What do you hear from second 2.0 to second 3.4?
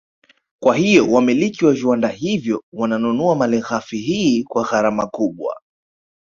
hivyo wananunua